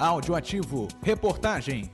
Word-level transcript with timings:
Áudio 0.00 0.36
ativo. 0.36 0.86
Reportagem. 1.02 1.90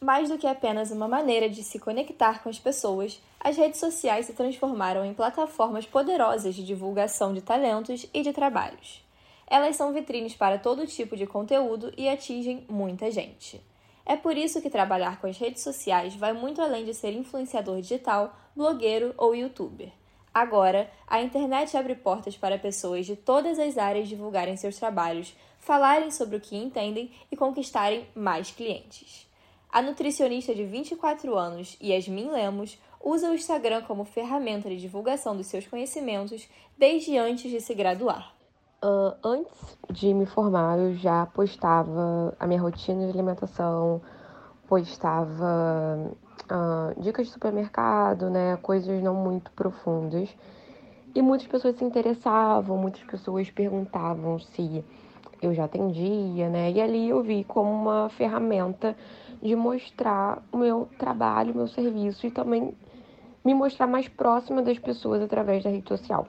Mais 0.00 0.28
do 0.28 0.38
que 0.38 0.46
apenas 0.46 0.92
uma 0.92 1.08
maneira 1.08 1.50
de 1.50 1.64
se 1.64 1.80
conectar 1.80 2.40
com 2.40 2.48
as 2.48 2.60
pessoas, 2.60 3.20
as 3.40 3.56
redes 3.56 3.80
sociais 3.80 4.26
se 4.26 4.32
transformaram 4.32 5.04
em 5.04 5.12
plataformas 5.12 5.84
poderosas 5.84 6.54
de 6.54 6.64
divulgação 6.64 7.34
de 7.34 7.42
talentos 7.42 8.06
e 8.14 8.22
de 8.22 8.32
trabalhos. 8.32 9.04
Elas 9.48 9.74
são 9.74 9.92
vitrines 9.92 10.36
para 10.36 10.56
todo 10.56 10.86
tipo 10.86 11.16
de 11.16 11.26
conteúdo 11.26 11.92
e 11.96 12.08
atingem 12.08 12.64
muita 12.68 13.10
gente. 13.10 13.60
É 14.06 14.16
por 14.16 14.36
isso 14.36 14.62
que 14.62 14.70
trabalhar 14.70 15.20
com 15.20 15.26
as 15.26 15.36
redes 15.36 15.64
sociais 15.64 16.14
vai 16.14 16.32
muito 16.32 16.62
além 16.62 16.84
de 16.84 16.94
ser 16.94 17.12
influenciador 17.12 17.80
digital, 17.80 18.36
blogueiro 18.54 19.12
ou 19.18 19.34
youtuber. 19.34 19.97
Agora, 20.38 20.88
a 21.08 21.20
internet 21.20 21.76
abre 21.76 21.96
portas 21.96 22.36
para 22.36 22.56
pessoas 22.56 23.04
de 23.04 23.16
todas 23.16 23.58
as 23.58 23.76
áreas 23.76 24.06
divulgarem 24.06 24.56
seus 24.56 24.76
trabalhos, 24.76 25.36
falarem 25.58 26.12
sobre 26.12 26.36
o 26.36 26.40
que 26.40 26.56
entendem 26.56 27.10
e 27.28 27.36
conquistarem 27.36 28.06
mais 28.14 28.52
clientes. 28.52 29.28
A 29.68 29.82
nutricionista 29.82 30.54
de 30.54 30.64
24 30.64 31.36
anos, 31.36 31.76
Yasmin 31.82 32.30
Lemos, 32.30 32.78
usa 33.02 33.28
o 33.28 33.34
Instagram 33.34 33.82
como 33.82 34.04
ferramenta 34.04 34.68
de 34.68 34.76
divulgação 34.76 35.36
dos 35.36 35.48
seus 35.48 35.66
conhecimentos 35.66 36.48
desde 36.78 37.18
antes 37.18 37.50
de 37.50 37.60
se 37.60 37.74
graduar. 37.74 38.32
Uh, 38.80 39.16
antes 39.24 39.76
de 39.90 40.14
me 40.14 40.24
formar, 40.24 40.78
eu 40.78 40.94
já 40.94 41.26
postava 41.26 42.32
a 42.38 42.46
minha 42.46 42.62
rotina 42.62 43.06
de 43.06 43.12
alimentação, 43.12 44.00
postava 44.68 46.12
dicas 47.08 47.26
de 47.26 47.32
supermercado, 47.32 48.28
né, 48.28 48.58
coisas 48.62 49.02
não 49.02 49.14
muito 49.14 49.50
profundas. 49.52 50.28
E 51.14 51.22
muitas 51.22 51.46
pessoas 51.48 51.76
se 51.76 51.84
interessavam, 51.84 52.76
muitas 52.76 53.02
pessoas 53.02 53.50
perguntavam 53.50 54.38
se 54.38 54.84
eu 55.40 55.54
já 55.54 55.64
atendia, 55.64 56.48
né? 56.48 56.70
E 56.70 56.80
ali 56.80 57.08
eu 57.08 57.22
vi 57.22 57.44
como 57.44 57.70
uma 57.70 58.08
ferramenta 58.10 58.96
de 59.42 59.56
mostrar 59.56 60.42
o 60.52 60.58
meu 60.58 60.88
trabalho, 60.98 61.52
o 61.52 61.56
meu 61.56 61.68
serviço 61.68 62.26
e 62.26 62.30
também 62.30 62.76
me 63.44 63.54
mostrar 63.54 63.86
mais 63.86 64.06
próxima 64.08 64.60
das 64.62 64.78
pessoas 64.78 65.22
através 65.22 65.64
da 65.64 65.70
rede 65.70 65.88
social. 65.88 66.28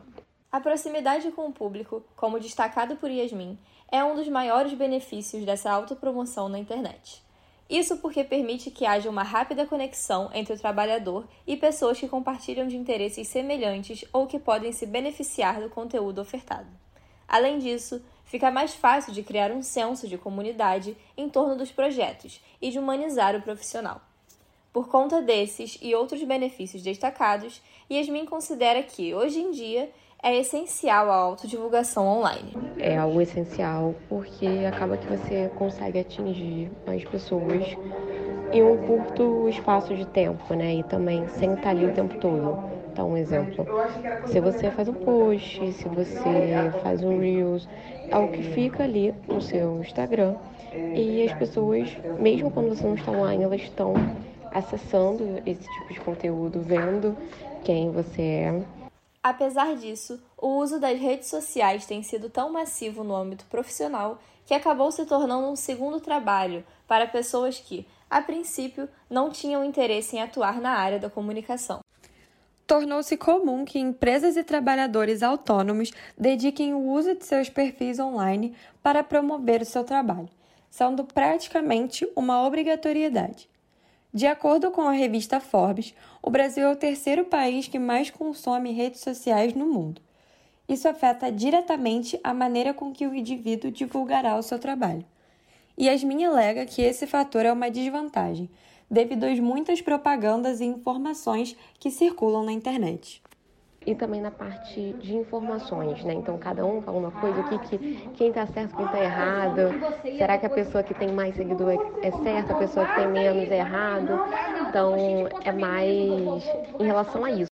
A 0.51 0.59
proximidade 0.59 1.29
com 1.31 1.47
o 1.47 1.51
público, 1.53 2.03
como 2.15 2.39
destacado 2.39 2.95
por 2.95 3.11
Yasmin, 3.11 3.59
é 3.91 4.03
um 4.03 4.15
dos 4.15 4.27
maiores 4.29 4.73
benefícios 4.73 5.45
dessa 5.45 5.71
autopromoção 5.71 6.47
na 6.47 6.57
internet. 6.57 7.21
Isso 7.69 7.97
porque 7.97 8.23
permite 8.23 8.71
que 8.71 8.85
haja 8.85 9.09
uma 9.09 9.21
rápida 9.21 9.63
conexão 9.63 10.31
entre 10.33 10.53
o 10.53 10.59
trabalhador 10.59 11.27
e 11.45 11.55
pessoas 11.55 11.99
que 11.99 12.07
compartilham 12.07 12.67
de 12.67 12.75
interesses 12.75 13.27
semelhantes 13.27 14.03
ou 14.11 14.25
que 14.25 14.39
podem 14.39 14.71
se 14.71 14.87
beneficiar 14.87 15.61
do 15.61 15.69
conteúdo 15.69 16.19
ofertado. 16.19 16.67
Além 17.27 17.59
disso, 17.59 18.03
fica 18.25 18.49
mais 18.49 18.73
fácil 18.73 19.13
de 19.13 19.21
criar 19.21 19.51
um 19.51 19.61
senso 19.61 20.07
de 20.07 20.17
comunidade 20.17 20.97
em 21.15 21.29
torno 21.29 21.55
dos 21.55 21.71
projetos 21.71 22.41
e 22.59 22.71
de 22.71 22.79
humanizar 22.79 23.35
o 23.35 23.41
profissional. 23.41 24.01
Por 24.73 24.87
conta 24.87 25.21
desses 25.21 25.77
e 25.79 25.93
outros 25.93 26.23
benefícios 26.23 26.81
destacados, 26.81 27.61
Yasmin 27.91 28.25
considera 28.25 28.81
que, 28.81 29.13
hoje 29.13 29.39
em 29.39 29.51
dia, 29.51 29.91
é 30.21 30.37
essencial 30.37 31.09
a 31.09 31.15
autodivulgação 31.15 32.05
online. 32.05 32.53
É 32.77 32.97
algo 32.97 33.21
essencial 33.21 33.95
porque 34.07 34.47
acaba 34.67 34.97
que 34.97 35.07
você 35.07 35.49
consegue 35.55 35.99
atingir 35.99 36.69
as 36.85 37.03
pessoas 37.05 37.77
em 38.51 38.63
um 38.63 38.77
curto 38.77 39.47
espaço 39.47 39.95
de 39.95 40.05
tempo, 40.05 40.53
né? 40.53 40.75
E 40.75 40.83
também 40.83 41.27
sem 41.27 41.53
estar 41.53 41.69
ali 41.69 41.85
o 41.85 41.93
tempo 41.93 42.17
todo. 42.19 42.59
Então, 42.91 43.11
um 43.11 43.17
exemplo, 43.17 43.65
se 44.25 44.41
você 44.41 44.69
faz 44.71 44.89
um 44.89 44.93
post, 44.93 45.71
se 45.71 45.87
você 45.87 46.71
faz 46.83 47.01
um 47.01 47.19
Reels, 47.19 47.67
é 48.09 48.13
algo 48.13 48.33
que 48.33 48.43
fica 48.43 48.83
ali 48.83 49.13
no 49.27 49.41
seu 49.41 49.79
Instagram 49.79 50.35
e 50.73 51.23
as 51.23 51.33
pessoas, 51.33 51.95
mesmo 52.19 52.51
quando 52.51 52.69
você 52.69 52.85
não 52.85 52.95
está 52.95 53.11
online, 53.11 53.43
elas 53.43 53.61
estão 53.61 53.93
acessando 54.51 55.41
esse 55.45 55.61
tipo 55.61 55.93
de 55.93 55.99
conteúdo, 56.01 56.59
vendo 56.59 57.15
quem 57.63 57.91
você 57.91 58.21
é 58.21 58.61
Apesar 59.21 59.75
disso, 59.75 60.21
o 60.37 60.47
uso 60.47 60.79
das 60.79 60.97
redes 60.97 61.27
sociais 61.27 61.85
tem 61.85 62.01
sido 62.01 62.29
tão 62.29 62.49
massivo 62.51 63.03
no 63.03 63.13
âmbito 63.13 63.45
profissional 63.45 64.17
que 64.45 64.53
acabou 64.53 64.91
se 64.91 65.05
tornando 65.05 65.47
um 65.47 65.57
segundo 65.57 65.99
trabalho 65.99 66.65
para 66.87 67.05
pessoas 67.05 67.59
que, 67.59 67.85
a 68.09 68.21
princípio, 68.21 68.87
não 69.09 69.29
tinham 69.29 69.63
interesse 69.63 70.15
em 70.15 70.21
atuar 70.21 70.61
na 70.61 70.71
área 70.71 70.97
da 70.97 71.09
comunicação. 71.09 71.81
Tornou-se 72.65 73.17
comum 73.17 73.65
que 73.65 73.77
empresas 73.77 74.37
e 74.37 74.43
trabalhadores 74.43 75.21
autônomos 75.21 75.91
dediquem 76.17 76.73
o 76.73 76.79
uso 76.79 77.13
de 77.13 77.25
seus 77.25 77.49
perfis 77.49 77.99
online 77.99 78.55
para 78.81 79.03
promover 79.03 79.61
o 79.61 79.65
seu 79.65 79.83
trabalho, 79.83 80.29
sendo 80.69 81.03
praticamente 81.03 82.09
uma 82.15 82.45
obrigatoriedade. 82.45 83.49
De 84.11 84.25
acordo 84.25 84.71
com 84.71 84.81
a 84.81 84.91
revista 84.91 85.39
Forbes, 85.39 85.93
o 86.21 86.31
Brasil 86.31 86.67
é 86.67 86.71
o 86.71 86.75
terceiro 86.75 87.25
país 87.25 87.67
que 87.67 87.77
mais 87.77 88.09
consome 88.09 88.71
redes 88.71 89.01
sociais 89.01 89.53
no 89.53 89.67
mundo. 89.67 90.01
Isso 90.67 90.87
afeta 90.87 91.31
diretamente 91.31 92.19
a 92.23 92.33
maneira 92.33 92.73
com 92.73 92.91
que 92.91 93.05
o 93.05 93.13
indivíduo 93.13 93.69
divulgará 93.69 94.35
o 94.35 94.41
seu 94.41 94.57
trabalho. 94.57 95.05
Yasmin 95.79 96.25
alega 96.25 96.65
que 96.65 96.81
esse 96.81 97.05
fator 97.05 97.45
é 97.45 97.53
uma 97.53 97.69
desvantagem, 97.69 98.49
devido 98.89 99.25
às 99.25 99.39
muitas 99.39 99.79
propagandas 99.79 100.59
e 100.59 100.65
informações 100.65 101.55
que 101.79 101.91
circulam 101.91 102.43
na 102.43 102.51
internet 102.51 103.21
e 103.89 103.95
também 103.95 104.21
na 104.21 104.29
parte 104.29 104.93
de 105.01 105.15
informações, 105.15 106.03
né? 106.03 106.13
Então 106.13 106.37
cada 106.37 106.63
um 106.63 106.79
fala 106.79 106.97
uma 106.99 107.11
coisa, 107.11 107.39
o 107.39 107.49
que, 107.49 107.57
que 107.57 108.09
quem 108.15 108.27
está 108.29 108.45
certo, 108.45 108.75
quem 108.75 108.85
está 108.85 109.03
errado. 109.03 109.73
Será 110.03 110.37
que 110.37 110.45
a 110.45 110.49
pessoa 110.49 110.83
que 110.83 110.93
tem 110.93 111.11
mais 111.11 111.35
seguidor 111.35 111.71
é, 111.71 112.07
é 112.07 112.11
certa, 112.11 112.53
a 112.53 112.57
pessoa 112.57 112.85
que 112.85 112.95
tem 112.95 113.07
menos 113.07 113.49
é 113.49 113.57
errado? 113.57 114.19
Então 114.69 114.95
é 115.43 115.51
mais 115.51 116.43
em 116.79 116.85
relação 116.85 117.25
a 117.25 117.31
isso. 117.31 117.49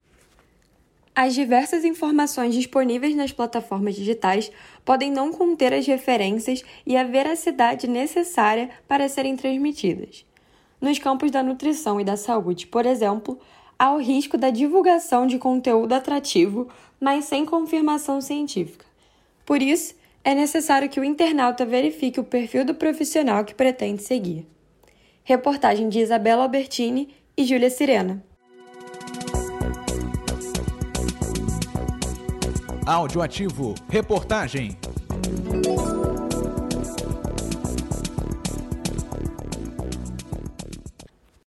As 1.14 1.32
diversas 1.32 1.86
informações 1.86 2.54
disponíveis 2.54 3.16
nas 3.16 3.32
plataformas 3.32 3.94
digitais 3.94 4.52
podem 4.84 5.10
não 5.10 5.32
conter 5.32 5.72
as 5.72 5.86
referências 5.86 6.62
e 6.84 6.98
a 6.98 7.04
veracidade 7.04 7.88
necessária 7.88 8.68
para 8.86 9.08
serem 9.08 9.34
transmitidas. 9.34 10.26
Nos 10.78 10.98
campos 10.98 11.30
da 11.30 11.42
nutrição 11.42 11.98
e 11.98 12.04
da 12.04 12.18
saúde, 12.18 12.66
por 12.66 12.84
exemplo, 12.84 13.38
há 13.78 13.92
o 13.92 13.98
risco 13.98 14.36
da 14.36 14.50
divulgação 14.50 15.26
de 15.26 15.38
conteúdo 15.38 15.92
atrativo, 15.92 16.68
mas 17.00 17.26
sem 17.26 17.44
confirmação 17.44 18.20
científica. 18.20 18.84
Por 19.44 19.62
isso, 19.62 19.94
é 20.24 20.34
necessário 20.34 20.88
que 20.88 20.98
o 20.98 21.04
internauta 21.04 21.64
verifique 21.64 22.18
o 22.18 22.24
perfil 22.24 22.64
do 22.64 22.74
profissional 22.74 23.44
que 23.44 23.54
pretende 23.54 24.02
seguir. 24.02 24.46
Reportagem 25.22 25.88
de 25.88 26.00
Isabela 26.00 26.42
Albertini 26.42 27.08
e 27.36 27.44
Júlia 27.44 27.70
Sirena. 27.70 28.24
Áudio 32.86 33.20
ativo. 33.20 33.74
Reportagem. 33.88 34.78